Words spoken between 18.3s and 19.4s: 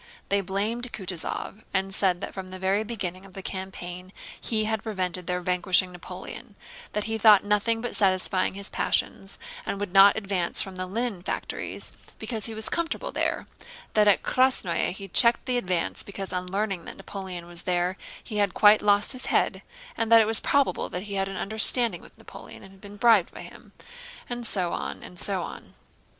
had quite lost his